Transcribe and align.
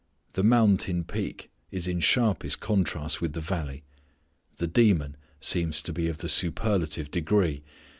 The 0.33 0.41
mountain 0.43 1.03
peak 1.03 1.51
is 1.69 1.87
in 1.87 1.99
sharpest 1.99 2.59
contrast 2.59 3.21
with 3.21 3.33
the 3.33 3.39
valley. 3.39 3.83
The 4.57 4.65
demon 4.65 5.15
seems 5.39 5.79
to 5.83 5.93
be 5.93 6.07
of 6.07 6.17
the 6.17 6.27
superlative 6.27 7.11
degree. 7.11 7.61